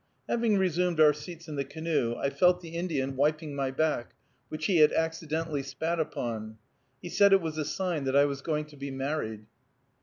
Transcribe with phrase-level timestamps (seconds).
[0.27, 4.15] Having resumed our seats in the canoe, I felt the Indian wiping my back,
[4.49, 6.57] which he had accidentally spat upon.
[7.03, 9.45] He said it was a sign that I was going to be married.